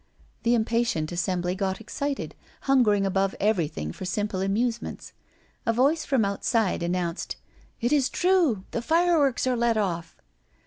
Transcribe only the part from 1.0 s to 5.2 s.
assembly got excited, hungering above everything for simple amusements.